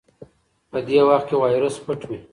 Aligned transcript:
په 0.71 0.79
دې 0.87 0.99
وخت 1.09 1.25
کې 1.29 1.35
وایرس 1.41 1.75
پټ 1.85 1.99
وي. 2.09 2.19